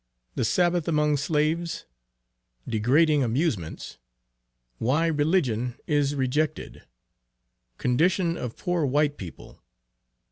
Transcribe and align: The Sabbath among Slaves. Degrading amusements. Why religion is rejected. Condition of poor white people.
The 0.33 0.43
Sabbath 0.45 0.87
among 0.87 1.17
Slaves. 1.17 1.85
Degrading 2.67 3.21
amusements. 3.21 3.99
Why 4.79 5.05
religion 5.05 5.75
is 5.85 6.15
rejected. 6.15 6.81
Condition 7.77 8.35
of 8.35 8.57
poor 8.57 8.83
white 8.83 9.17
people. 9.17 9.61